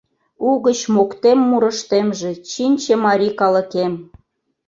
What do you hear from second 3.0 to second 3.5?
марий